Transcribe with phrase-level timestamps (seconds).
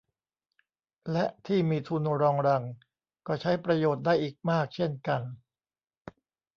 [1.11, 2.63] และที่มีทุนรองรัง
[3.27, 5.21] ก็ใช้ประโยชน์ได้อีกมากเช่นกัน